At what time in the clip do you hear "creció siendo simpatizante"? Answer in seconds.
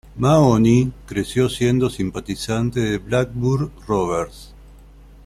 1.05-2.79